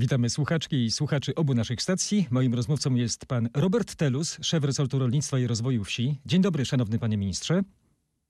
[0.00, 2.26] Witamy słuchaczki i słuchaczy obu naszych stacji.
[2.30, 6.20] Moim rozmówcą jest pan Robert Telus, szef resortu rolnictwa i rozwoju wsi.
[6.26, 7.62] Dzień dobry, szanowny panie ministrze.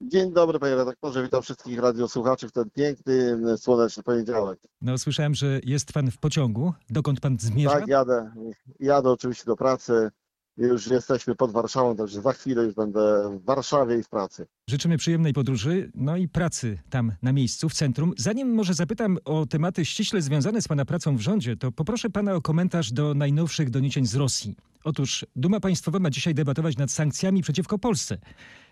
[0.01, 4.59] Dzień dobry panie redaktorze, witam wszystkich radiosłuchaczy w ten piękny, słoneczny poniedziałek.
[4.81, 6.73] No słyszałem, że jest pan w pociągu.
[6.91, 7.71] Dokąd pan zmierza?
[7.71, 8.33] Tak, jadę,
[8.81, 10.11] jadę oczywiście do pracy.
[10.57, 14.47] Już jesteśmy pod Warszawą, także za chwilę już będę w Warszawie i w pracy.
[14.71, 18.13] Życzymy przyjemnej podróży, no i pracy tam na miejscu, w centrum.
[18.19, 22.35] Zanim może zapytam o tematy ściśle związane z pana pracą w rządzie, to poproszę pana
[22.35, 24.57] o komentarz do najnowszych doniesień z Rosji.
[24.85, 28.19] Otóż Duma Państwowa ma dzisiaj debatować nad sankcjami przeciwko Polsce.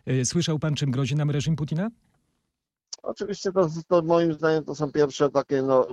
[0.07, 1.91] E, Słyszał pan, czym grozi nam reżim Putina?
[3.03, 5.87] Oczywiście to, to moim zdaniem to są pierwsze takie no,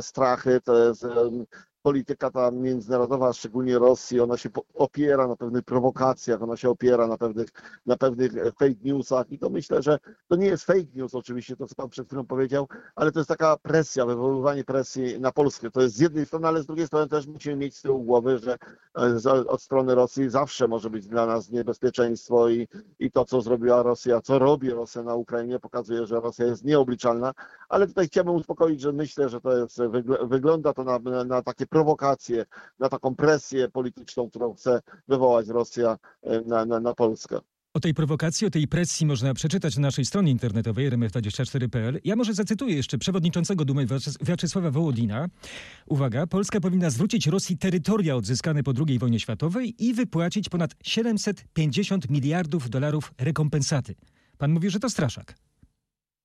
[0.00, 1.06] strachy, to jest
[1.84, 7.18] polityka ta międzynarodowa, szczególnie Rosji, ona się opiera na pewnych prowokacjach, ona się opiera na
[7.18, 7.48] pewnych,
[7.86, 11.56] na pewnych e, fake newsach i to myślę, że to nie jest fake news oczywiście,
[11.56, 15.70] to co pan przed chwilą powiedział, ale to jest taka presja, wywoływanie presji na Polskę.
[15.70, 18.38] To jest z jednej strony, ale z drugiej strony też musimy mieć z tyłu głowy,
[18.38, 18.58] że
[19.26, 23.82] e, od strony Rosji zawsze może być dla nas niebezpieczeństwo i, i to, co zrobiła
[23.82, 27.34] Rosja, co robi Rosja na Ukrainie, pokazuje, że Rosja jest nieobliczalna,
[27.68, 31.66] ale tutaj chciałbym uspokoić, że myślę, że to jest, wygl- wygląda to na, na takie
[31.74, 32.44] prowokacje,
[32.78, 37.38] na taką presję polityczną, którą chce wywołać Rosja e, na, na, na Polskę.
[37.74, 42.00] O tej prowokacji, o tej presji można przeczytać na naszej stronie internetowej rmf24.pl.
[42.04, 45.28] Ja może zacytuję jeszcze przewodniczącego Dumy Wiacze- Wiaczesława Wołodina.
[45.86, 52.10] Uwaga, Polska powinna zwrócić Rosji terytoria odzyskane po II wojnie światowej i wypłacić ponad 750
[52.10, 53.94] miliardów dolarów rekompensaty.
[54.38, 55.34] Pan mówi, że to straszak.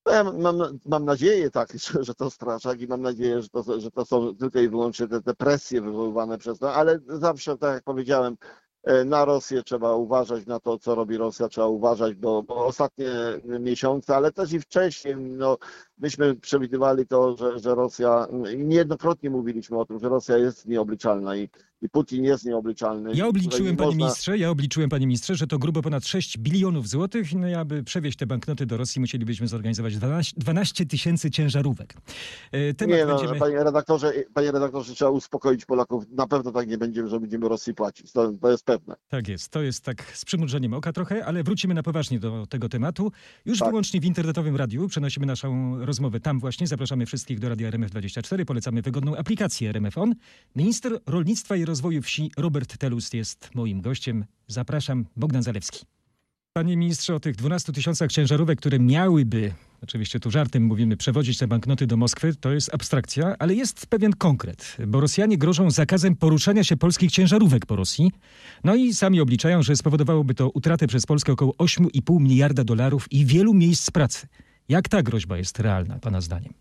[0.06, 3.90] No Ja mam, mam nadzieję tak, że, to straszak i mam nadzieję, że to, że
[3.90, 7.84] to są tylko i wyłącznie te, te presje wywoływane przez to, ale zawsze, tak jak
[7.84, 8.36] powiedziałem,
[8.84, 13.10] e, na Rosję trzeba uważać, na to, co robi Rosja, trzeba uważać, bo, bo ostatnie
[13.44, 15.58] miesiące, ale też i wcześniej, no,
[16.00, 21.36] myśmy przewidywali to, że, że Rosja, i niejednokrotnie mówiliśmy o tym, że Rosja jest nieobliczalna
[21.36, 21.48] i,
[21.82, 23.10] i Putin jest nieobliczalny.
[23.14, 26.38] Ja obliczyłem, nie panie można- ministrze, ja obliczyłem, panie ministrze, że to grubo ponad 6
[26.38, 27.34] bilionów złotych.
[27.34, 31.94] No i aby przewieźć te banknoty do Rosji, musielibyśmy zorganizować 12 12 tysięcy ciężarówek.
[32.52, 33.40] E, Temat Nie no, będziemy...
[33.40, 36.04] panie redaktorze, panie redaktorze, trzeba uspokoić Polaków.
[36.12, 38.12] Na pewno tak nie będziemy, że będziemy Rosji płacić.
[38.12, 38.94] To, to jest pewne.
[39.08, 42.68] Tak jest, to jest tak z przymrużeniem oka trochę, ale wrócimy na poważnie do tego
[42.68, 43.12] tematu.
[43.46, 43.68] Już Tak.
[43.68, 46.66] wyłącznie w internetowym radiu przenosimy naszą rozmowę tam właśnie.
[46.66, 48.44] Zapraszamy wszystkich do Radia RMF24.
[48.44, 50.14] Polecamy wygodną aplikację RMF On.
[50.56, 54.24] Minister Rolnictwa i Rozwoju Wsi Robert Telus jest moim gościem.
[54.48, 55.86] Zapraszam, Bogdan Zalewski.
[56.52, 59.52] Panie ministrze, o tych 12 tysiącach ciężarówek, które miałyby,
[59.82, 64.12] oczywiście tu żartem mówimy, przewozić te banknoty do Moskwy, to jest abstrakcja, ale jest pewien
[64.12, 68.10] konkret, bo Rosjanie grożą zakazem poruszania się polskich ciężarówek po Rosji.
[68.64, 73.26] No i sami obliczają, że spowodowałoby to utratę przez Polskę około 8,5 miliarda dolarów i
[73.26, 74.26] wielu miejsc pracy.
[74.70, 76.52] Jak ta groźba jest realna, Pana zdaniem?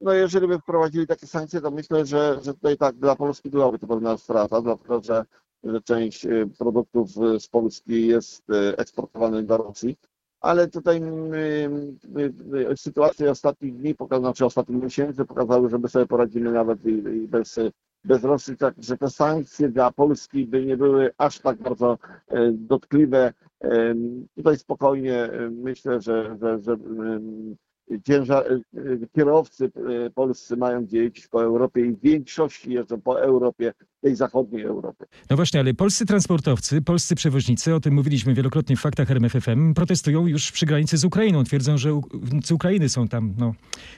[0.00, 3.78] No jeżeli by wprowadzili takie sankcje, to myślę, że, że tutaj tak dla Polski byłaby
[3.78, 5.24] to pewna strata, dlatego że,
[5.64, 9.96] że część e, produktów e, z Polski jest e, eksportowana do Rosji.
[10.40, 16.06] Ale tutaj mm, y, y, sytuacje ostatnich dni, znaczy ostatnich miesięcy pokazały, że my sobie
[16.06, 17.58] poradzimy nawet i, i bez,
[18.04, 21.98] bez Rosji, tak, że te sankcje dla Polski by nie były aż tak bardzo
[22.52, 23.32] dotkliwe.
[24.36, 26.76] Tutaj spokojnie myślę, że, że, że
[28.04, 28.60] ciężar, e,
[29.14, 29.70] kierowcy
[30.06, 34.62] e, polscy mają gdzie jeździć po Europie i w większości jeżdżą po Europie, tej zachodniej
[34.62, 35.04] Europy.
[35.30, 40.26] No właśnie, ale polscy transportowcy, polscy przewoźnicy, o tym mówiliśmy wielokrotnie w faktach RMFFM, protestują
[40.26, 41.44] już przy granicy z Ukrainą.
[41.44, 42.00] Twierdzą, że
[42.44, 43.54] z Ukrainy są tam, no,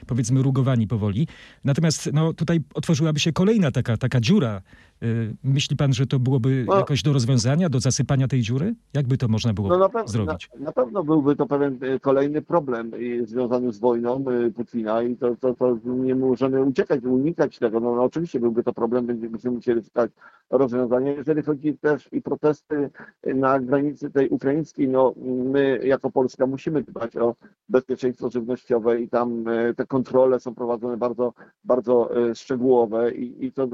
[0.07, 1.27] powiedzmy, rugowani powoli.
[1.63, 4.61] Natomiast no, tutaj otworzyłaby się kolejna taka, taka dziura.
[5.03, 6.75] Y, Myśli pan, że to byłoby No.
[6.77, 8.75] jakoś do rozwiązania, do zasypania tej dziury?
[8.93, 10.49] Jakby to można było No na, pewno, na, zrobić?
[10.59, 12.91] na pewno byłby to pewien e, kolejny problem
[13.21, 14.25] e, związany z wojną
[14.55, 17.79] Putina i to, to, to nie możemy uciekać, unikać tego.
[17.79, 20.09] No, no oczywiście byłby to problem, będziemy musieli a,
[20.57, 21.11] rozwiązania.
[21.11, 22.89] Jeżeli chodzi też i protesty
[23.23, 27.35] na granicy tej ukraińskiej, no my jako Polska musimy dbać o
[27.69, 31.33] bezpieczeństwo żywnościowe i tam e, te kontrole są prowadzone bardzo,
[31.63, 33.67] bardzo e, szczegółowe i, i to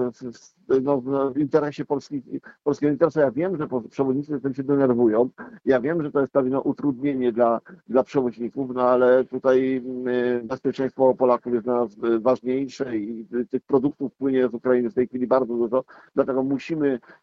[0.81, 2.21] no, w interesie Polski,
[2.63, 3.19] polskiego interesu.
[3.19, 5.29] Ja wiem, że przewoźnicy tym się denerwują.
[5.65, 11.15] Ja wiem, że to jest pewne utrudnienie dla, dla przewoźników, no ale tutaj mm, bezpieczeństwo
[11.15, 15.27] Polaków jest dla nas e, ważniejsze i tych produktów płynie z Ukrainy w tej chwili
[15.27, 15.83] bardzo dużo,
[16.15, 16.68] dlatego musimy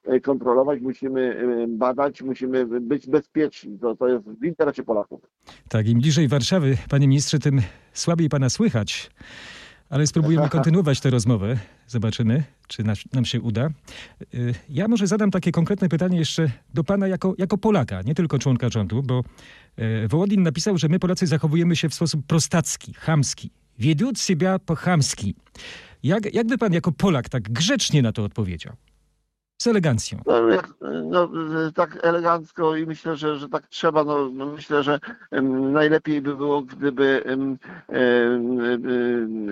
[0.04, 1.20] e, kontrolować, musimy
[1.64, 3.78] e, badać, musimy być bezpieczni.
[3.78, 5.20] To, to jest w interesie Polaków.
[5.68, 7.60] Tak, im bliżej Warszawy, panie ministrze, tym
[7.92, 9.10] słabiej pana słychać.
[9.90, 11.56] Ale spróbujemy kontynuować tę rozmowę.
[11.86, 13.68] Zobaczymy, czy nam się uda.
[14.34, 18.38] Y, Ja może zadam takie konkretne pytanie jeszcze do pana jako, jako Polaka, nie tylko
[18.38, 19.24] członka rządu, bo
[19.76, 23.50] e, Wołodin napisał, że my Polacy zachowujemy się w sposób prostacki, chamski.
[23.78, 25.34] Wiedut siebie po chamski.
[26.02, 28.72] Jak, jakby pan jako Polak tak grzecznie na to odpowiedział?
[29.58, 30.18] Z elegancją.
[31.04, 34.04] No, no, tak elegancko i myślę, że, że tak trzeba.
[34.04, 35.00] No, no myślę, że
[35.30, 37.58] em, najlepiej by było, gdyby em,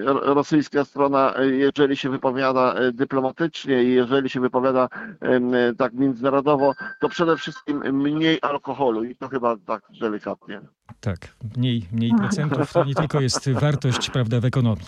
[0.05, 4.89] ro- rosyjska strona, jeżeli się wypowiada e, dyplomatycznie i jeżeli się wypowiada
[5.79, 10.61] tak międzynarodowo, to przede wszystkim mniej alkoholu i to chyba tak delikatnie.
[11.01, 14.85] Tak, mniej, mniej procentów to nie tylko jest wartość, prawda, w ekonomii.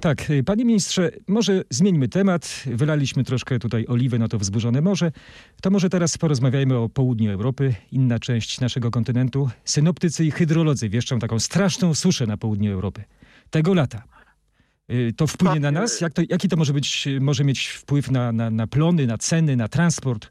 [0.00, 2.64] Tak, y, panie ministrze, może zmieńmy temat.
[2.66, 5.12] Wylaliśmy troszkę tutaj oliwy na to wzburzone morze.
[5.62, 9.50] To może teraz porozmawiajmy o południu Europy, inna część naszego kontynentu.
[9.64, 13.04] Synoptycy i hydrolodzy wieszczą taką straszną suszę na południu Europy.
[13.50, 14.02] Tego lata.
[14.90, 16.00] Y, To wpłynie Tak, na nas?
[16.00, 19.56] Jak to, jaki to może, być, może mieć wpływ na, na, na plony, na ceny,
[19.56, 20.30] na transport?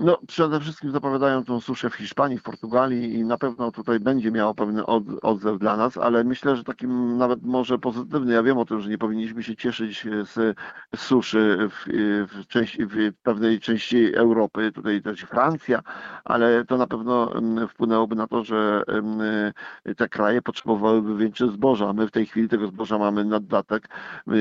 [0.00, 4.30] No, przede wszystkim zapowiadają tą suszę w Hiszpanii, w Portugalii i na pewno tutaj będzie
[4.30, 8.32] miało pewny od, odzew dla nas, ale myślę, że takim nawet może pozytywny.
[8.32, 10.56] Ja wiem o tym, że nie powinniśmy się cieszyć z
[10.96, 11.84] suszy w,
[12.32, 15.82] w, części, w pewnej części Europy, tutaj też Francja,
[16.24, 19.52] ale to na pewno mm, wpłynęłoby na to, że mm,
[19.96, 21.92] te kraje potrzebowałyby więcej zboża.
[21.92, 23.88] My w tej chwili tego zboża mamy naddatek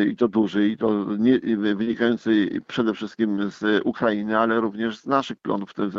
[0.07, 1.39] i to duży, i to nie,
[1.75, 5.73] wynikający przede wszystkim z Ukrainy, ale również z naszych plonów.
[5.73, 5.89] Te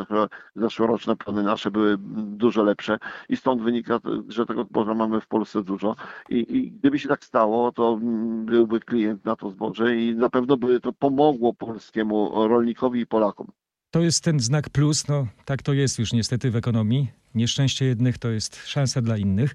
[0.57, 1.97] zeszłoroczne plony nasze były
[2.43, 2.99] dużo lepsze
[3.29, 5.97] i stąd wynika, że tego zboża mamy w Polsce dużo.
[6.29, 7.99] I, i gdyby się tak stało, to
[8.45, 13.47] byłby klient na to zboże i na pewno by to pomogło polskiemu rolnikowi i Polakom.
[13.91, 17.09] To jest ten znak plus, no tak to jest już niestety w ekonomii.
[17.35, 19.55] Nieszczęście jednych to jest szansa dla innych.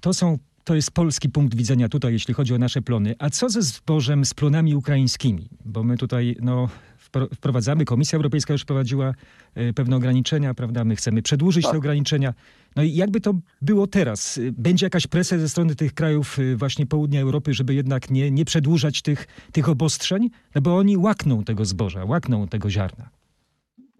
[0.00, 3.14] To są, to jest polski punkt widzenia tutaj, jeśli chodzi o nasze plony.
[3.18, 5.48] A co ze zbożem, z plonami ukraińskimi?
[5.64, 6.68] Bo my tutaj, no,
[7.34, 9.14] wprowadzamy, Komisja Europejska już wprowadziła
[9.54, 10.84] e, pewne ograniczenia, prawda?
[10.84, 11.78] My chcemy przedłużyć te Tak.
[11.78, 12.34] ograniczenia.
[12.76, 14.38] No i jakby to było teraz?
[14.38, 18.30] Y, Będzie jakaś presja ze strony tych krajów y, właśnie południa Europy, żeby jednak nie,
[18.30, 20.30] nie przedłużać tych, tych obostrzeń?
[20.54, 23.21] No bo oni łakną tego zboża, łakną tego ziarna.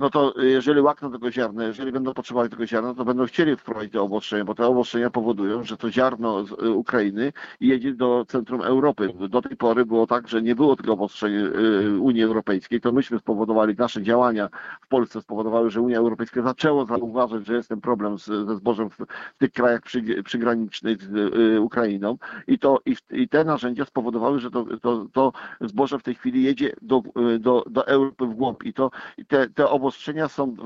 [0.02, 3.92] No to jeżeli łakną tego ziarna, jeżeli będą potrzebowali tego ziarna, to będą chcieli wprowadzić
[3.92, 8.62] te obostrzenia, bo te obostrzenia powodują, że to ziarno z y, Ukrainy jedzie do centrum
[8.62, 9.14] Europy.
[9.28, 12.80] Do tej pory było tak, że nie było tego obostrzeń y, Unii Europejskiej.
[12.80, 14.48] To myśmy spowodowali, nasze działania
[14.80, 18.90] w Polsce spowodowały, że Unia Europejska zaczęła zauważyć, że jest ten problem z, ze zbożem
[18.90, 18.96] w,
[19.34, 24.40] w tych krajach przy, przygranicznych z y, Ukrainą i, to, i, i te narzędzia spowodowały,
[24.40, 27.02] że to, to, to zboże w tej chwili jedzie do,
[27.34, 29.91] y, do, do Europy w głąb i to i te, te obostrzenia
[30.28, 30.56] są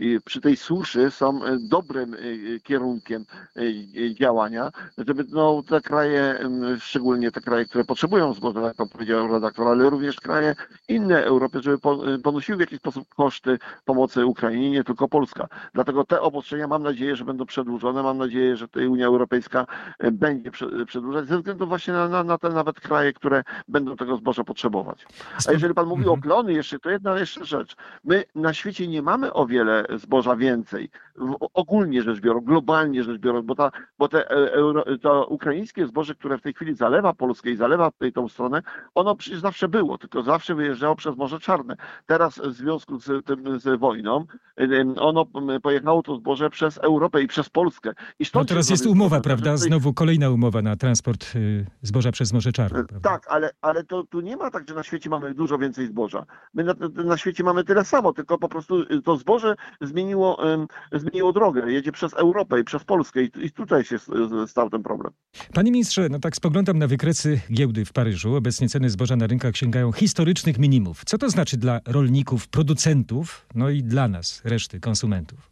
[0.00, 2.16] y, y, przy tej suszy są y, dobrym
[2.62, 3.24] kierunkiem
[4.14, 6.38] działania, żeby no, te kraje,
[6.76, 10.54] y, szczególnie te kraje, które potrzebują zboża, jak to powiedział redaktor, ale również kraje
[10.88, 15.48] inne Europy, żeby po- ponosiły w jakiś sposób koszty pomocy Ukrainie, nie tylko Polska.
[15.74, 18.02] Dlatego te obostrzenia mam nadzieję, że będą przedłużone.
[18.02, 19.66] Mam nadzieję, że tutaj Unia Europejska
[20.12, 24.16] będzie prze- przedłużać ze względu właśnie na, na, na te nawet kraje, które będą tego
[24.16, 25.06] zboża potrzebować.
[25.48, 26.20] A jeżeli pan mówi o Mhm.
[26.22, 27.76] plony jeszcze, to jedna jeszcze rzecz.
[28.04, 30.90] My na świecie nie mamy o wiele zboża więcej.
[31.54, 36.38] Ogólnie rzecz biorąc, globalnie rzecz biorąc, bo, ta, bo te, e, to ukraińskie zboże, które
[36.38, 38.62] w tej chwili zalewa Polskę i zalewa tutaj tą stronę,
[38.94, 41.76] ono przecież zawsze było, tylko zawsze wyjeżdżało przez Morze Czarne.
[42.06, 44.24] Teraz w związku z tym, z wojną,
[44.98, 45.26] ono
[45.62, 47.92] pojechało to zboże przez Europę i przez Polskę.
[48.18, 49.56] I No teraz jest umowa, prawda?
[49.56, 52.84] Znowu kolejna umowa na transport y, zboża przez Morze Czarne.
[52.84, 53.10] Prawda?
[53.10, 56.26] tak, ale, ale to tu nie ma tak, że na świecie mamy dużo więcej zboża.
[56.54, 56.74] My na,
[57.04, 60.38] na świecie mamy tyle samo, tylko po prostu y, to zboże zmieniło,
[60.92, 63.96] zmieniło drogę, jedzie przez Europę i przez Polskę i, i tutaj się
[64.46, 65.12] stał ten problem.
[65.54, 68.34] Panie ministrze, no tak spoglądam na wykresy giełdy w Paryżu.
[68.34, 71.02] Obecnie ceny zboża na rynkach sięgają historycznych minimów.
[71.04, 75.51] Co to znaczy dla rolników, producentów, no i dla nas, reszty konsumentów?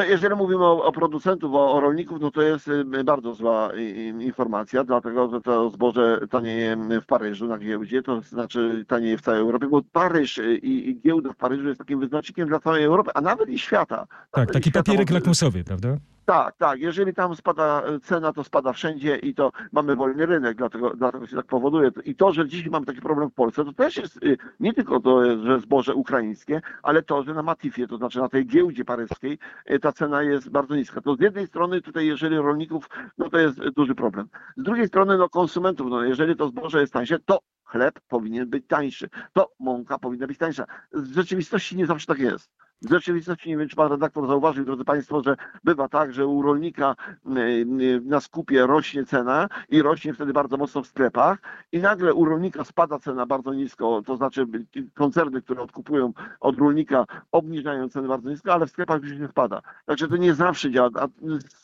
[0.00, 3.70] No jeżeli mówimy o, o producentów, o, o rolników, no to jest y, bardzo zła
[3.76, 9.18] i- i- informacja, dlatego że to zboże tanieje w Paryżu na giełdzie, to znaczy tanieje
[9.18, 12.60] w całej Europie, bo Paryż y, i, i giełda w Paryżu jest takim wyznacznikiem dla
[12.60, 13.96] całej Europy, a nawet i świata.
[13.96, 15.88] Tak, Nawet taki świata papierek lakmusowy, prawda?
[16.30, 16.80] Tak, tak.
[16.80, 21.36] Jeżeli tam spada cena, to spada wszędzie i to mamy wolny rynek, dlatego, dlatego się
[21.36, 21.90] tak powoduje.
[22.04, 25.00] I to, że dzisiaj mamy taki problem w Polsce, to też jest y, nie tylko
[25.00, 29.38] to, że zboże ukraińskie, ale to, że na Matifie, to znaczy na tej giełdzie paryskiej,
[29.70, 31.00] y, ta cena jest bardzo niska.
[31.00, 34.28] To z jednej strony tutaj, jeżeli rolników, no to jest duży problem.
[34.56, 38.66] Z drugiej strony, no konsumentów, no jeżeli to zboże jest tańsze, to chleb powinien być
[38.66, 40.64] tańszy, to mąka powinna być tańsza.
[40.92, 42.50] W rzeczywistości nie zawsze tak jest.
[42.82, 46.42] W rzeczywistości nie wiem, czy pan redaktor zauważył, drodzy państwo, że bywa tak, że u
[46.42, 46.94] rolnika
[47.36, 51.38] y, y, na skupie rośnie cena i rośnie wtedy bardzo mocno w sklepach
[51.72, 54.46] i nagle u rolnika spada cena bardzo nisko, to znaczy
[54.94, 59.62] koncerny, które odkupują od rolnika obniżają ceny bardzo nisko, ale w sklepach już nie spada.
[59.86, 60.90] Także to nie zawsze działa.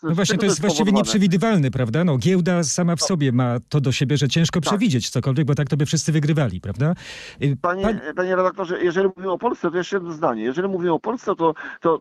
[0.03, 0.93] No właśnie, to jest właściwie spowodowane?
[0.97, 2.05] nieprzewidywalne, prawda?
[2.05, 3.07] No, giełda sama w No.
[3.07, 4.69] sobie ma to do siebie, że ciężko Tak.
[4.71, 6.95] przewidzieć cokolwiek, bo tak to by wszyscy wygrywali, prawda?
[7.43, 10.43] Y, Panie, pan- panie redaktorze, jeżeli mówimy o Polsce, to jeszcze jedno zdanie.
[10.43, 12.01] Jeżeli mówimy o Polsce, to, to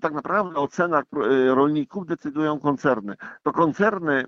[0.00, 3.14] tak naprawdę o cenach e, rolników decydują koncerny.
[3.42, 4.24] To koncerny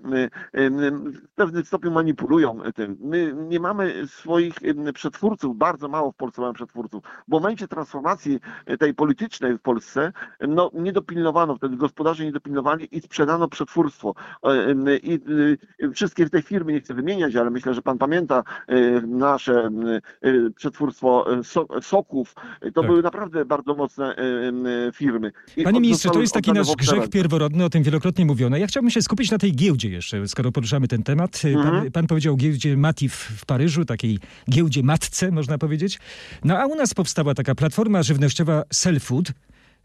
[0.53, 2.97] w pewnym stopniu manipulują tym.
[2.99, 4.55] My nie mamy swoich
[4.93, 7.03] przetwórców, bardzo mało w Polsce mamy przetwórców.
[7.27, 10.13] W momencie transformacji e, tej politycznej w Polsce,
[10.47, 14.13] no nie dopilnowano wtedy, gospodarze nie dopilnowali i sprzedano przetwórstwo.
[14.43, 15.19] E, I
[15.93, 18.43] wszystkie te firmy, nie chcę wymieniać, ale myślę, że pan pamięta
[19.07, 19.69] nasze
[20.55, 22.35] przetwórstwo so, soków.
[22.73, 22.85] To Tak.
[22.85, 24.16] były naprawdę bardzo mocne
[24.93, 25.31] firmy.
[25.57, 28.57] I Panie ministrze, to jest taki nasz grzech pierworodny, o tym wielokrotnie mówiono.
[28.57, 31.41] Ja chciałbym się skupić na tej giełdzie jeszcze, skoro poruszamy ten temat.
[31.41, 31.91] Pan, Mhm.
[31.91, 34.19] pan powiedział o giełdzie Matif w Paryżu, takiej
[34.49, 35.99] giełdzie matce, można powiedzieć.
[36.43, 39.31] No a u nas powstała taka platforma żywnościowa Selfood.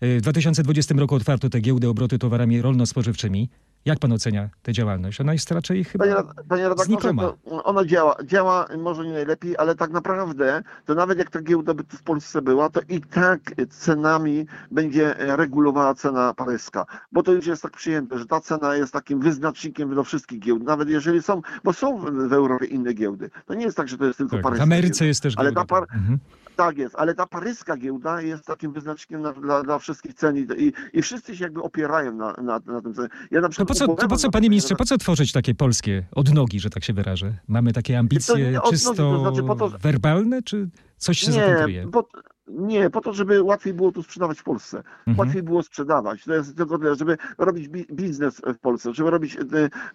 [0.03, 3.49] W 2020 roku otwarto tę giełdę obrotu towarami rolno-spożywczymi.
[3.85, 5.21] Jak pan ocenia tę działalność?
[5.21, 6.17] Ona jest raczej chyba Panie,
[6.49, 7.33] panie znikoma.
[7.45, 8.17] ona działa.
[8.25, 12.03] Działa może nie najlepiej, ale tak naprawdę, to nawet jak ta giełda by tu w
[12.03, 16.87] Polsce była, to i tak cenami będzie regulowała cena paryska.
[17.12, 20.62] Bo to już jest tak przyjęte, że ta cena jest takim wyznacznikiem do wszystkich giełd.
[20.62, 23.31] Nawet jeżeli są, bo są w, w Europie inne giełdy.
[23.47, 25.05] To nie jest tak, że to jest tylko Tak, w paryska Ameryce giełda.
[25.05, 25.61] jest też Ale giełda.
[25.61, 26.19] ta par- Mhm.
[26.57, 30.73] Tak jest, ale ta paryska giełda jest takim wyznacznikiem na, dla, dla wszystkich cen i,
[30.93, 33.09] i, wszyscy się jakby opierają na, na, na tym cenie.
[33.31, 36.07] Ja na To po co, to po co panie ministrze, po co tworzyć takie polskie
[36.15, 37.35] odnogi, że tak się wyrażę?
[37.49, 41.89] Mamy takie ambicje odnogi, to czysto znaczy to, że- werbalne, czy coś się Nie, kryje?
[41.89, 42.09] po,
[42.49, 44.83] nie, po to, żeby łatwiej było tu sprzedawać w Polsce.
[45.07, 45.19] Mhm.
[45.19, 46.25] Łatwiej było sprzedawać.
[46.25, 49.41] To jest tylko tyle, żeby robić bi- biznes w Polsce, żeby robić, e,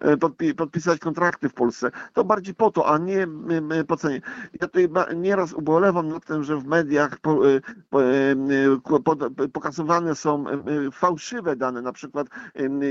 [0.00, 1.90] e, podpi- podpisać kontrakty w Polsce.
[2.12, 3.26] To bardziej po to, a nie
[3.86, 4.20] po cenie.
[4.60, 7.18] Ja tutaj nieraz ubolewam nad tym, że w mediach e,
[9.52, 10.44] pokazywane są
[10.92, 12.26] fałszywe dane, na przykład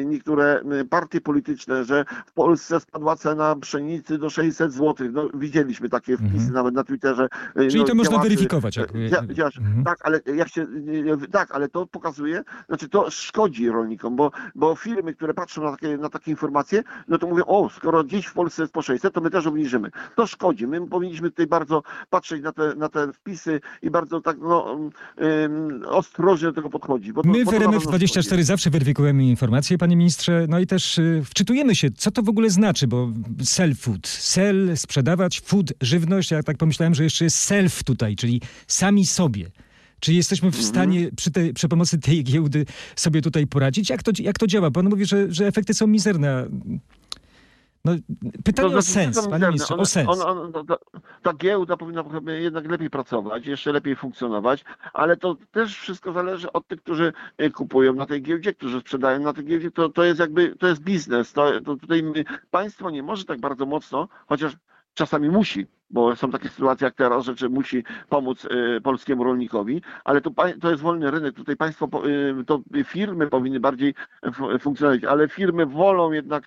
[0.06, 5.08] niektóre partie polityczne, że w Polsce spadła cena pszenicy do 600 zł.
[5.14, 6.54] No, widzieliśmy takie wpisy Mhm.
[6.54, 7.28] nawet na Twitterze.
[7.56, 8.78] Czyli no, to można działaczy, weryfikować.
[8.78, 9.78] Jak, Dzia- działaczy.
[9.78, 9.84] Mhm.
[9.84, 10.68] Tak, ale jak się,
[11.32, 15.98] tak, ale to pokazuje, znaczy to szkodzi rolnikom, bo, bo firmy, które patrzą na takie,
[15.98, 19.22] na takie informacje, no to mówią, o, skoro gdzieś w Polsce jest po 600, to
[19.22, 19.92] my też obniżymy.
[20.16, 20.68] To szkodzi.
[20.68, 24.78] My powinniśmy tutaj bardzo patrzeć na te, na te wpisy i bardzo tak, no,
[25.18, 27.16] um, ostrożnie do tego podchodzić.
[27.16, 28.44] To, My w to na RMF pewno 24 szkodzi.
[28.44, 32.50] zawsze weryfikujemy informacje, panie ministrze, no i też y, wczytujemy się, co to w ogóle
[32.50, 33.10] znaczy, bo
[33.44, 38.42] sell food, sell, sprzedawać, food, żywność, ja tak pomyślałem, że jeszcze jest self tutaj, czyli
[38.68, 39.47] sami sobie.
[40.00, 40.66] Czy jesteśmy w Mhm.
[40.74, 43.90] stanie przy, tej, przy pomocy tej giełdy sobie tutaj poradzić?
[43.90, 44.72] Jak to, jak to działa?
[44.72, 46.48] Pan mówi, że, że efekty są mizerne.
[47.86, 47.92] No,
[48.44, 50.08] pytanie To o znaczy, sens, panie ministrze, o sens.
[50.68, 50.80] to-
[51.24, 52.04] ta giełda powinna
[52.40, 54.64] jednak lepiej pracować, jeszcze lepiej funkcjonować,
[54.94, 59.20] ale to też wszystko zależy od tych, którzy e, kupują na tej giełdzie, którzy sprzedają
[59.20, 59.72] na tej giełdzie.
[59.72, 61.34] To, to jest jakby, to jest biznes.
[61.34, 64.54] To, to tutaj my- państwo nie może tak bardzo mocno, chociaż
[64.94, 69.82] czasami musi, bo są takie sytuacje jak teraz, że czy musi pomóc e, polskiemu rolnikowi,
[70.04, 71.36] ale to, to jest wolny rynek.
[71.36, 71.90] Tutaj państwo,
[72.40, 73.94] e, to firmy powinny bardziej
[74.60, 76.44] funkcjonować, ale firmy wolą jednak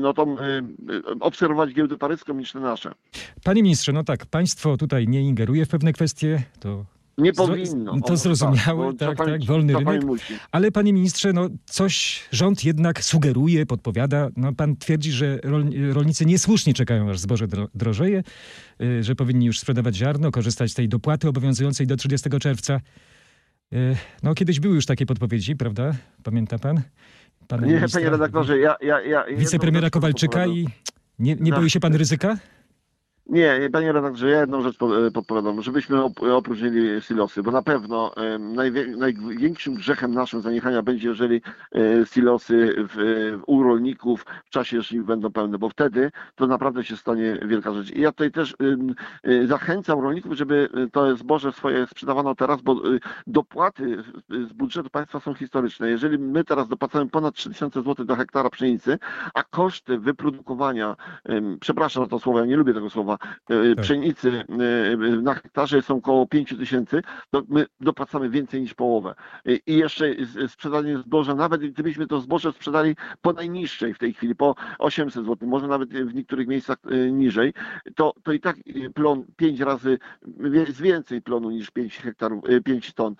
[0.00, 0.76] no tą, em,
[1.20, 2.92] obserwować giełdę paryską niż te nasze.
[3.44, 6.84] Panie ministrze, no tak, państwo tutaj nie ingeruje w pewne kwestie, to
[7.18, 8.00] Nie powinno.
[8.00, 10.02] to zrozumiałe, tak, czasami- tak, wolny rynek.
[10.52, 14.28] Ale panie ministrze, no coś rząd jednak sugeruje, podpowiada.
[14.36, 18.22] No, pan twierdzi, że rol, rolnicy niesłusznie czekają, aż zboże dro, drożeje,
[18.80, 22.80] y, że powinni już sprzedawać ziarno, korzystać z tej dopłaty obowiązującej do 30 czerwca.
[23.72, 25.92] Y, No kiedyś były już takie podpowiedzi, prawda?
[26.22, 26.82] Pamięta pan?
[27.48, 28.76] Pana Nie, ministra, panie redaktorze, ja...
[28.80, 30.68] ja, ja Wicepremiera Kowalczyka i
[31.18, 32.36] nie, nie boi się pan ryzyka?
[33.26, 34.76] Nie, nie, panie redaktorze, ja jedną rzecz
[35.06, 38.12] e, podpowiadam, żebyśmy op- opróżnili silosy, bo na pewno
[38.96, 41.40] największym grzechem naszym zaniechania będzie, jeżeli
[41.74, 46.84] e, silosy w, e, u rolników w czasie żniw będą pełne, bo wtedy to naprawdę
[46.84, 47.90] się stanie wielka rzecz.
[47.90, 48.54] I ja tutaj też
[49.24, 54.02] e, zachęcam rolników, żeby e, to zboże swoje sprzedawano teraz, bo e, dopłaty
[54.48, 55.90] z- budżetu państwa są historyczne.
[55.90, 58.98] Jeżeli my teraz dopłacamy ponad 3000 zł do hektara pszenicy,
[59.34, 60.96] a koszty wyprodukowania,
[61.60, 63.84] przepraszam za to słowo, ja nie lubię tego słowa, Częstochowa e, Tak.
[63.84, 69.14] pszenicy e, na hektarze są około 5 tysięcy, to my dopłacamy więcej niż połowę.
[69.46, 70.14] E, I jeszcze
[70.48, 75.48] sprzedanie zboża, nawet gdybyśmy to zboże sprzedali po najniższej w tej chwili, po 800 zł,
[75.48, 77.52] może nawet w niektórych miejscach e, niżej,
[77.94, 79.98] to, to i tak e, plon 5 razy
[80.52, 83.14] jest więcej plonu niż 5 hektarów, e, 5 ton.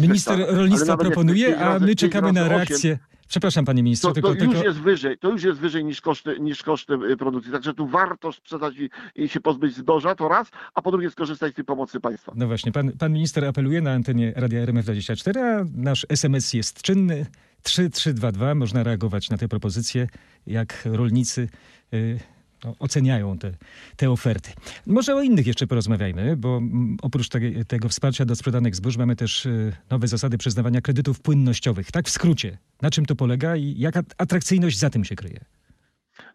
[0.00, 0.58] Minister hektara.
[0.58, 2.98] Rolnictwa proponuje, a my czekamy na reakcję.
[3.30, 6.00] Przepraszam, panie ministrze, to, tylko, to już tylko jest wyżej, to już jest wyżej niż
[6.00, 7.52] koszty, niż koszty y, produkcji.
[7.52, 11.52] Także tu warto sprzedać i, i się pozbyć zboża, to raz, a po drugie skorzystać
[11.52, 12.32] z tej pomocy państwa.
[12.36, 17.26] No właśnie, pan, pan minister apeluje na antenie Radia RMF24, a nasz SMS jest czynny
[17.62, 18.54] 3322.
[18.54, 20.08] Można reagować na te propozycje,
[20.46, 21.48] jak rolnicy
[21.94, 22.20] y,
[22.64, 23.52] no, oceniają te,
[23.96, 24.50] te oferty.
[24.86, 26.60] Może o innych jeszcze porozmawiajmy, bo
[27.02, 31.92] oprócz te, tego wsparcia do sprzedanych zbóż mamy też y, nowe zasady przyznawania kredytów płynnościowych.
[31.92, 35.40] Tak w skrócie, na czym to polega i jaka atrakcyjność za tym się kryje?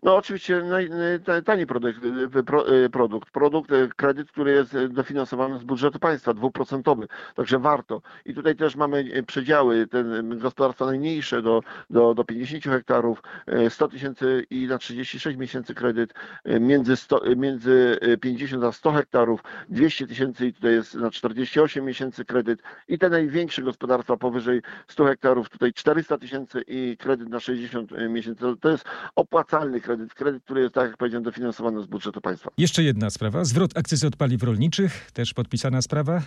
[0.05, 1.99] No oczywiście naj, naj- ta- tani produkt,
[2.35, 7.07] y, pro, y, produkt, produkt, y, kredyt, który jest y, dofinansowany z budżetu państwa, dwuprocentowy,
[7.35, 8.01] także warto.
[8.25, 13.21] I tutaj też mamy przedziały, ten gospodarstwa najmniejsze do, do, do 50 hektarów,
[13.65, 16.13] y, 100 tysięcy i na 36 miesięcy kredyt,
[16.59, 21.11] między, 100, y, między y, 50 a 100 hektarów, 200 tysięcy i tutaj jest na
[21.11, 27.29] 48 miesięcy kredyt i te największe gospodarstwa powyżej 100 hektarów, tutaj 400 tysięcy i kredyt
[27.29, 28.45] na 60 miesięcy.
[28.61, 28.85] To jest
[29.15, 32.51] opłacalny kredyt, kredyt, który jest, tak jak powiedziałem, dofinansowany z budżetu państwa.
[32.57, 36.21] Jeszcze jedna sprawa, zwrot akcyzy od paliw rolniczych, też podpisana sprawa.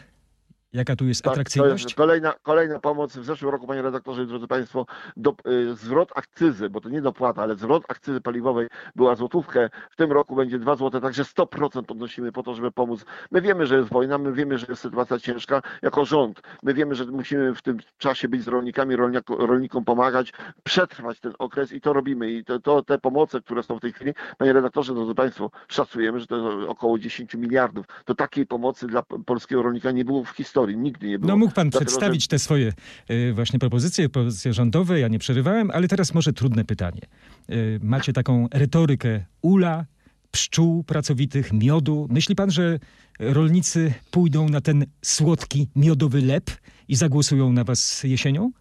[0.72, 1.84] Jaka tu jest Tak, to atrakcyjność?
[1.84, 3.16] jest kolejna, kolejna pomoc.
[3.16, 7.42] W zeszłym roku, panie redaktorze, drodzy państwo, do, y, zwrot akcyzy, bo to nie dopłata,
[7.42, 9.70] ale zwrot akcyzy paliwowej była złotówkę.
[9.90, 13.04] W tym roku będzie 2 złote, także 100% podnosimy po to, żeby pomóc.
[13.30, 16.40] My wiemy, że jest wojna, my wiemy, że jest sytuacja ciężka jako rząd.
[16.62, 20.32] My wiemy, że musimy w tym czasie być z rolnikami, rolniako, rolnikom pomagać,
[20.64, 22.30] przetrwać ten okres i to robimy.
[22.32, 26.20] I to, to te pomoce, które są w tej chwili, panie redaktorze, drodzy państwo, szacujemy,
[26.20, 27.86] że to jest około 10 miliardów.
[28.04, 31.28] To takiej pomocy dla polskiego rolnika nie było w historii, nigdy nie było.
[31.28, 32.72] No mógł pan Dlatego, przedstawić te swoje
[33.10, 37.00] y, właśnie propozycje, propozycje rządowe, ja nie przerywałem, ale teraz może trudne pytanie.
[37.50, 39.86] Y, macie taką retorykę ula,
[40.30, 42.06] pszczół pracowitych, miodu.
[42.10, 42.78] Myśli pan, że
[43.18, 46.50] rolnicy pójdą na ten słodki, miodowy lep
[46.88, 48.52] i zagłosują na was jesienią?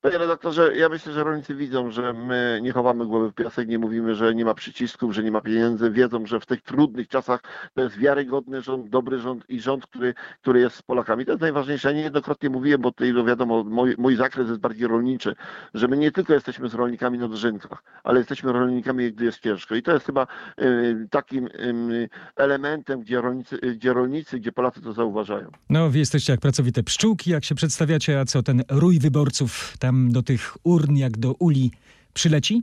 [0.00, 3.78] Panie redaktorze, ja myślę, że rolnicy widzą, że my nie chowamy głowy w piasek, nie
[3.78, 5.90] mówimy, że nie ma przycisków, że nie ma pieniędzy.
[5.90, 7.40] Wiedzą, że w tych trudnych czasach
[7.74, 11.24] to jest wiarygodny rząd, dobry rząd i rząd, który, który jest z Polakami.
[11.24, 11.88] To jest najważniejsze.
[11.88, 15.34] Ja niejednokrotnie mówiłem, bo tutaj no wiadomo, mój, mój zakres jest bardziej rolniczy,
[15.74, 19.74] że my nie tylko jesteśmy z rolnikami na dożynkach, ale jesteśmy rolnikami, gdy jest ciężko.
[19.74, 20.26] I to jest chyba
[20.60, 25.50] y, takim y, elementem, gdzie rolnicy, gdzie rolnicy, gdzie Polacy to zauważają.
[25.70, 30.12] No, wy jesteście jak pracowite pszczółki, jak się przedstawiacie, a co ten rój wyborców tam
[30.12, 31.70] do tych urn, jak do uli,
[32.14, 32.62] przyleci?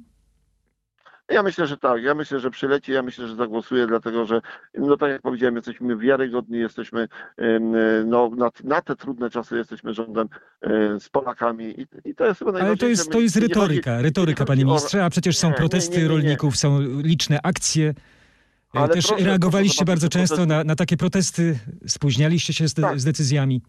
[1.29, 2.03] Ja myślę, że tak.
[2.03, 4.41] Ja myślę, że przyleci, ja myślę, że zagłosuje, dlatego że,
[4.77, 7.07] no tak jak powiedziałem, jesteśmy wiarygodni, jesteśmy
[8.05, 10.27] no, na, na te trudne czasy jesteśmy rządem
[10.99, 12.89] z Polakami i, i to jest chyba Ale to najważniejsze.
[12.89, 15.97] jest, to jest nie chodzi- retoryka, retoryka, nie panie ministrze, a przecież są Nie, protesty
[15.97, 17.89] nie, nie, rolników, są liczne akcje.
[17.89, 22.73] E, Ale Też proszę- reagowaliście proszę bardzo często na, na takie protesty, spóźnialiście się z,
[22.73, 22.99] de- Tak.
[22.99, 23.61] z decyzjami.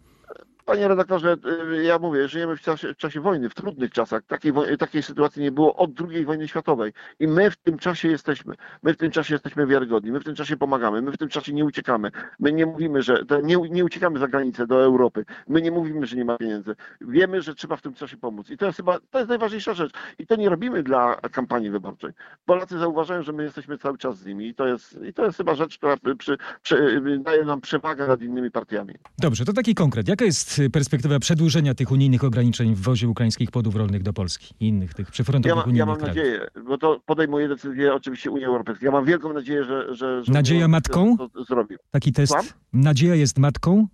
[0.71, 1.37] Panie redaktorze,
[1.73, 4.23] y, ja mówię, żyjemy w czasie, w czasie wojny, w trudnych czasach.
[4.23, 6.93] Takiej, takiej sytuacji nie było od II wojny światowej.
[7.19, 8.55] I my w tym czasie jesteśmy.
[8.83, 10.11] My w tym czasie jesteśmy wiarygodni.
[10.11, 11.01] My w tym czasie pomagamy.
[11.01, 12.11] My w tym czasie nie uciekamy.
[12.39, 15.25] My nie mówimy, że nie, nie uciekamy za granicę do Europy.
[15.47, 16.75] My nie mówimy, że nie ma pieniędzy.
[17.01, 18.49] Wiemy, że trzeba w tym czasie pomóc.
[18.49, 19.91] I to jest chyba to jest najważniejsza rzecz.
[20.19, 22.11] I to nie robimy dla kampanii wyborczej.
[22.45, 24.47] Polacy zauważają, że my jesteśmy cały czas z nimi.
[24.47, 28.21] I to jest, i to jest chyba rzecz, która przy, przy, daje nam przewagę nad
[28.21, 28.93] innymi partiami.
[29.17, 30.07] Dobrze, to taki konkret.
[30.07, 34.53] Jaka jest y, perspektywa przedłużenia tych unijnych ograniczeń w wozie ukraińskich płodów rolnych do Polski
[34.59, 36.15] i innych tych Ja, przyfrontowych ma, unijnych ja mam krajów?
[36.17, 38.85] nadzieję, bo to podejmuje decyzję oczywiście Unia Europejska.
[38.85, 39.95] Ja mam wielką nadzieję, że.
[39.95, 41.17] że, że Nadzieja matką?
[41.17, 41.75] To zrobi.
[41.91, 42.33] Taki test.
[42.33, 42.47] Słucham?
[42.73, 43.87] Nadzieja jest matką?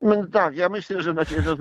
[0.00, 1.56] No, tak, ja myślę, że że.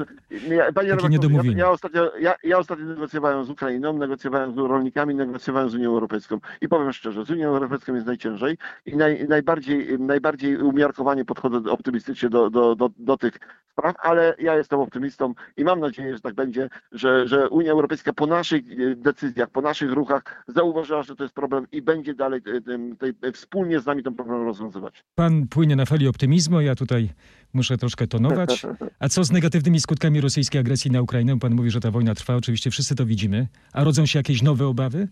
[0.56, 1.60] Ja, panie niedomówienie.
[1.60, 5.90] ja, ja, ostatnio, ja, ja ostatnio negocjowałem z Ukrainą, negocjowałem z rolnikami, negocjowałem z Unią
[5.90, 6.40] Europejską.
[6.62, 12.30] I powiem szczerze, z Unią Europejską jest najciężej i naj, najbardziej, najbardziej umiarkowanie podchodzę optymistycznie
[12.30, 13.40] do, do, do, do tych
[13.72, 18.14] spraw, ale ja jestem optymistą i mam nadzieję, że tak będzie, że, że Unia Europejska
[18.14, 22.42] po naszych e, decyzjach, po naszych ruchach zauważyła, że to jest problem i będzie dalej
[22.46, 25.04] e, tej, wspólnie z nami ten problem rozwiązywać.
[25.16, 27.10] Pan płynie na fali optymizmu, ja tutaj
[27.56, 28.66] muszę troszkę tonować.
[29.00, 31.40] A co z negatywnymi skutkami rosyjskiej agresji na Ukrainę?
[31.40, 33.48] Pan mówi, że ta wojna trwa, oczywiście wszyscy to widzimy.
[33.74, 35.08] A rodzą się jakieś nowe obawy?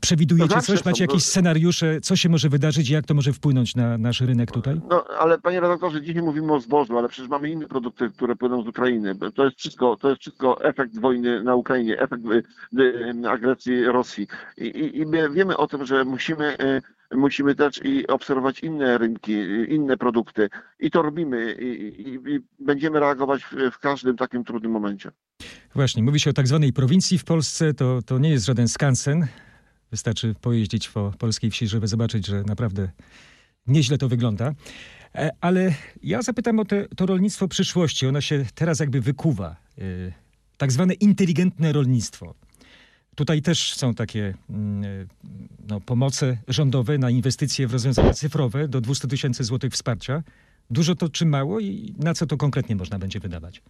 [0.00, 0.84] Przewidujecie zawsze coś?
[0.84, 2.00] Macie no- jakieś scenariusze?
[2.00, 4.80] Co się może wydarzyć i jak to może wpłynąć na nasz rynek tutaj?
[4.90, 8.62] No, ale panie redaktorze, dzisiaj mówimy o zbożu, ale przecież mamy inne produkty, które płyną
[8.62, 9.14] z Ukrainy.
[9.34, 12.42] To jest wszystko, to jest wszystko efekt wojny na Ukrainie, efekt y,
[13.24, 14.26] y, agresji Rosji.
[14.58, 16.82] I, i, i my wiemy o tym, że musimy y,
[17.14, 19.32] musimy też i obserwować inne rynki,
[19.68, 20.50] inne produkty
[20.80, 21.64] i to robimy i,
[22.00, 25.10] i, i będziemy reagować w, w każdym takim trudnym momencie.
[25.74, 29.26] Właśnie, mówi się o tak zwanej prowincji w Polsce, to, to nie jest żaden skansen.
[29.90, 32.88] Wystarczy pojeździć po polskiej wsi, żeby zobaczyć, że naprawdę
[33.66, 34.52] nieźle to wygląda.
[35.14, 38.06] E, Ale ja zapytam o te, to rolnictwo przyszłości.
[38.06, 39.56] Ono się teraz jakby wykuwa.
[39.78, 39.82] E,
[40.56, 42.34] Tak zwane inteligentne rolnictwo.
[43.14, 45.06] Tutaj też są takie mm, e,
[45.68, 50.22] no, pomoce rządowe na inwestycje w rozwiązania cyfrowe do 200 tysięcy złotych wsparcia.
[50.70, 53.62] Dużo to czy mało i na co to konkretnie można będzie wydawać?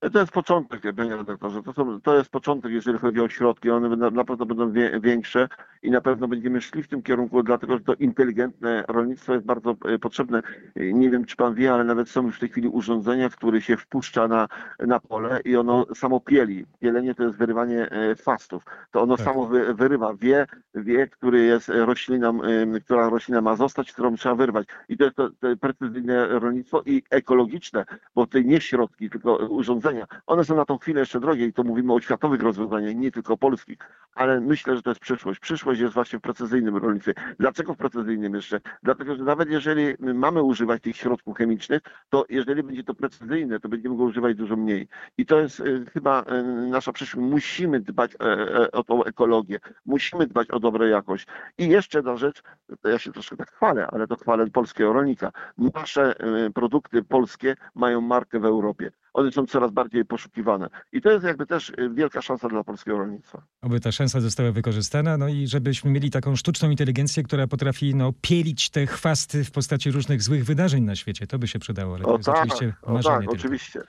[0.00, 1.62] To jest początek, panie redaktorze.
[1.62, 3.70] To, są, to jest początek, jeżeli chodzi o środki.
[3.70, 5.48] One będą, na pewno będą wie, większe
[5.82, 9.76] i na pewno będziemy szli w tym kierunku, dlatego że to inteligentne rolnictwo jest bardzo
[9.84, 10.42] e, potrzebne.
[10.76, 13.60] E, Nie wiem, czy pan wie, ale nawet są już w tej chwili urządzenia, które
[13.60, 16.66] się wpuszcza na, na pole i ono samo pieli.
[16.78, 18.64] Pielenie to jest wyrywanie e, chwastów.
[18.90, 19.26] To ono Tak.
[19.26, 22.38] samo wy, wyrywa, wie, wie, który jest rośliną,
[22.84, 24.66] która roślina ma zostać, którą trzeba wyrwać.
[24.88, 27.84] I to jest to, to precyzyjne rolnictwo i ekologiczne,
[28.14, 29.89] bo to nie środki, tylko urządzenia.
[30.26, 33.36] One są na tą chwilę jeszcze drogie i to mówimy o światowych rozwiązaniach, nie tylko
[33.36, 33.78] polskich,
[34.14, 35.40] ale myślę, że to jest przyszłość.
[35.40, 37.14] Przyszłość jest właśnie w precyzyjnym rolnictwie.
[37.38, 38.60] Dlaczego w precyzyjnym jeszcze?
[38.82, 43.68] Dlatego, że nawet jeżeli mamy używać tych środków chemicznych, to jeżeli będzie to precyzyjne, to
[43.68, 44.88] będziemy go używać dużo mniej.
[45.18, 47.30] I to jest y, chyba y, nasza przyszłość.
[47.30, 51.26] Musimy dbać e, e, o tą ekologię, musimy dbać o dobrą jakość.
[51.58, 52.42] I jeszcze jedna rzecz,
[52.84, 55.32] ja się troszkę tak chwalę, ale to chwalę polskiego rolnika.
[55.58, 56.14] Nasze
[56.46, 58.90] y, produkty polskie mają markę w Europie.
[59.14, 60.68] One są coraz bardziej poszukiwane.
[60.92, 63.42] I to jest jakby też y, wielka szansa dla polskiego rolnictwa.
[63.62, 68.12] Oby ta szansa została wykorzystana, no i żebyśmy mieli taką sztuczną inteligencję, która potrafi no,
[68.20, 71.26] pielić te chwasty w postaci różnych złych wydarzeń na świecie.
[71.26, 73.34] To by się przydało, ale to O jest tak, oczywiście o marzenie tak, tylko.
[73.34, 73.80] oczywiście.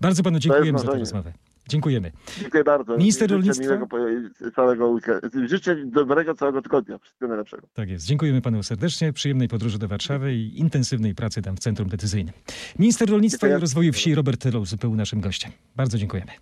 [0.00, 1.32] Bardzo panu dziękujemy za tę rozmowę.
[1.68, 2.12] Dziękujemy.
[2.40, 2.96] Dziękuję bardzo.
[2.96, 3.64] Minister Życzę rolnictwa?
[4.54, 4.98] Całego.
[5.46, 6.98] Życzę dobrego całego tygodnia.
[6.98, 7.66] Wszystkiego najlepszego.
[7.74, 8.06] Tak jest.
[8.06, 12.34] Dziękujemy panu serdecznie, przyjemnej podróży do Warszawy i intensywnej pracy tam w Centrum Decyzyjnym.
[12.78, 13.58] Minister Rolnictwa Dziękuję.
[13.58, 15.52] i Rozwoju Wsi Robert Telous był naszym gościem.
[15.76, 16.32] Bardzo dziękujemy.